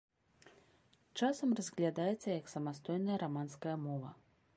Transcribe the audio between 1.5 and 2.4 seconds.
разглядаецца